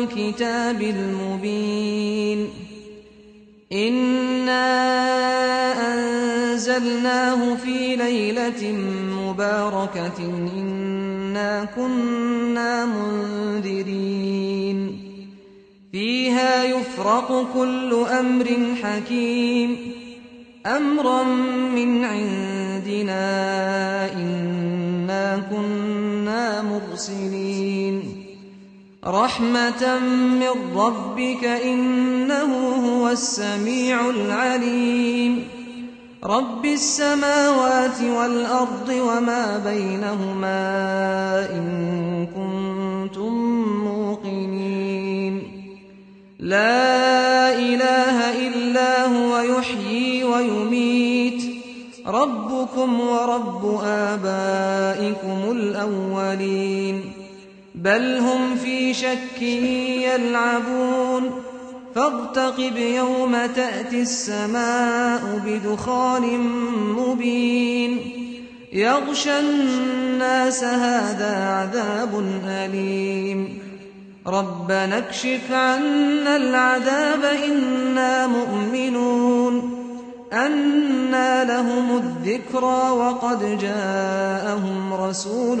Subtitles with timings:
[0.00, 2.48] والكتاب المبين.
[3.72, 4.64] إنا
[5.94, 8.72] أنزلناه في ليلة
[9.18, 10.18] مباركة.
[10.56, 14.20] إنا كنا منذرين.
[15.92, 18.46] فيها يفرق كل أمر
[18.82, 19.76] حكيم.
[20.66, 21.24] أمرا
[21.74, 23.22] من عندنا
[24.12, 28.29] إنا كنا مرسلين.
[29.06, 29.98] رحمة
[30.40, 32.52] من ربك إنه
[32.88, 35.48] هو السميع العليم
[36.24, 40.60] رب السماوات والأرض وما بينهما
[41.50, 43.32] إن كنتم
[43.84, 45.42] موقنين
[46.38, 51.42] لا إله إلا هو يحيي ويميت
[52.06, 57.19] ربكم ورب آبائكم الأولين
[57.84, 61.30] بل هم في شك يلعبون.
[61.94, 66.38] فارتقب يوم تأتي السماء بدخان
[66.98, 67.98] مبين.
[68.72, 73.58] يغشى الناس هذا عذاب أليم.
[74.26, 79.76] ربنا اكشف عنا العذاب إنا مؤمنون.
[80.32, 85.60] أنى لهم الذكرى وقد جاءهم رسول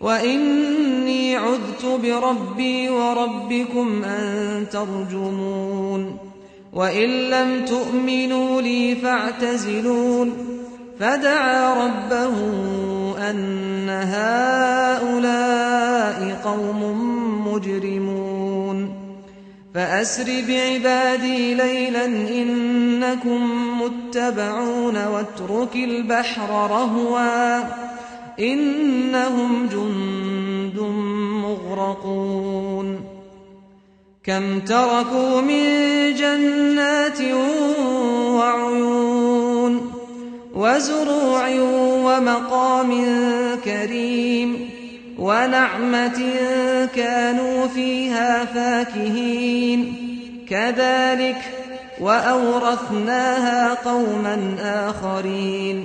[0.00, 6.16] وإني عذت بربي وربكم أن ترجمون
[6.72, 10.32] وإن لم تؤمنوا لي فاعتزلون
[11.00, 12.34] فدعا ربه
[13.30, 15.36] أن هؤلاء
[16.44, 16.82] قوم
[17.48, 19.06] مجرمون
[19.74, 23.50] فأسر بعبادي ليلا إنكم
[23.82, 27.60] متبعون واترك البحر رهوا
[28.40, 30.80] إنهم جند
[31.42, 33.00] مغرقون.
[34.24, 35.64] كم تركوا من
[36.14, 37.20] جنات
[38.30, 39.92] وعيون
[40.54, 41.48] وزروع
[42.04, 43.04] ومقام
[43.64, 44.70] كريم
[45.18, 46.32] ونعمة
[46.94, 49.94] كانوا فيها فاكهين.
[50.50, 51.38] كذلك
[52.00, 55.84] وأورثناها قوما آخرين.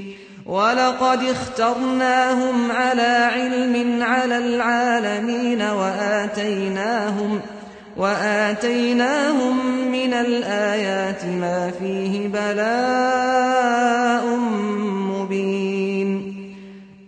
[0.51, 7.39] ولقد اخترناهم على علم على العالمين وآتيناهم
[7.97, 13.45] وآتيناهم من الآيات ما فيه بلاء
[15.15, 16.35] مبين.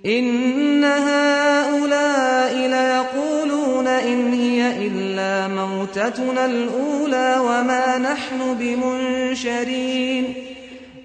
[0.06, 10.33] إن هؤلاء ليقولون إن هي إلا موتتنا الأولى وما نحن بمنشرين.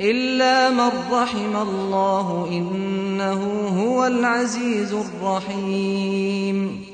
[0.00, 3.42] إلا من رحم الله إنه
[3.82, 6.84] هو العزيز الرحيم.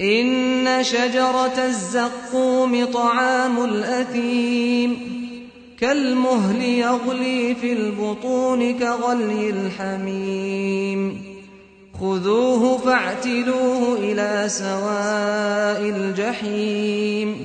[0.00, 4.96] إن شجرة الزقوم طعام الأثيم
[5.80, 11.32] كالمهل يغلي في البطون كغلي الحميم.
[12.00, 17.44] خذوه فاعتلوه إلى سواء الجحيم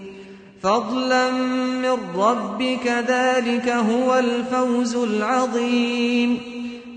[0.63, 1.31] فضلا
[1.81, 6.39] من ربك ذلك هو الفوز العظيم.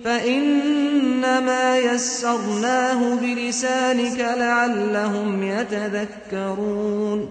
[0.04, 7.28] فإنما يسرناه بلسانك لعلهم يتذكرون.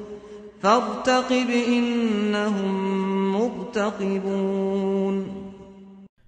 [0.61, 2.71] فارتقب إنهم
[3.33, 5.15] مرتقبون.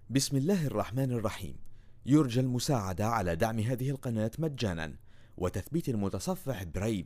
[0.09, 1.55] بسم الله الرحمن الرحيم.
[2.05, 4.91] يرجى المساعدة على دعم هذه القناة مجانا
[5.37, 7.05] وتثبيت المتصفح برايف